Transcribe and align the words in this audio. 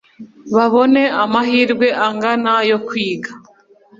babone 0.55 1.01
amahirwe 1.23 1.87
angana 2.05 2.53
yo 2.69 2.77
kwiga 2.87 3.31